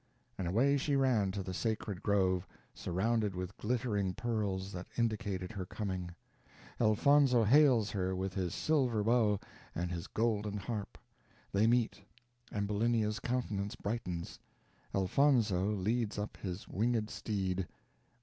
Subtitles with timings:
[0.35, 5.63] And away she ran to the sacred grove, surrounded with glittering pearls, that indicated her
[5.67, 6.09] coming.
[6.79, 9.39] Elfonzo hails her with his silver bow
[9.75, 10.97] and his golden harp.
[11.51, 12.01] They meet
[12.51, 14.39] Ambulinia's countenance brightens
[14.91, 17.67] Elfonzo leads up his winged steed.